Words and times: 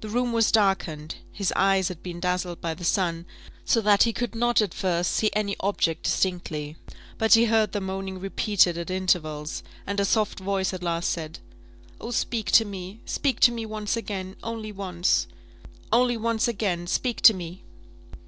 The 0.00 0.08
room 0.08 0.32
was 0.32 0.52
darkened, 0.52 1.16
his 1.32 1.52
eyes 1.56 1.88
had 1.88 2.00
been 2.00 2.20
dazzled 2.20 2.60
by 2.60 2.72
the 2.72 2.84
sun, 2.84 3.26
so 3.64 3.80
that 3.80 4.04
he 4.04 4.12
could 4.12 4.36
not, 4.36 4.60
at 4.62 4.72
first, 4.72 5.10
see 5.10 5.28
any 5.32 5.56
object 5.58 6.04
distinctly; 6.04 6.76
but 7.18 7.34
he 7.34 7.46
heard 7.46 7.72
the 7.72 7.80
moaning 7.80 8.20
repeated 8.20 8.78
at 8.78 8.90
intervals, 8.92 9.64
and 9.84 9.98
a 9.98 10.04
soft 10.04 10.38
voice 10.38 10.72
at 10.72 10.84
last 10.84 11.10
said 11.10 11.40
"Oh, 12.00 12.12
speak 12.12 12.52
to 12.52 12.64
me! 12.64 13.00
speak 13.06 13.40
to 13.40 13.50
me 13.50 13.66
once 13.66 13.96
again 13.96 14.36
only 14.40 14.70
once 14.70 15.26
only 15.92 16.16
once 16.16 16.46
again, 16.46 16.86
speak 16.86 17.20
to 17.22 17.34
me!" 17.34 17.64